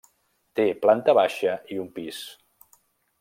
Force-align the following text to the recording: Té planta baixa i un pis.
Té 0.59 0.65
planta 0.85 1.15
baixa 1.19 1.53
i 1.75 1.79
un 1.87 1.91
pis. 1.99 2.23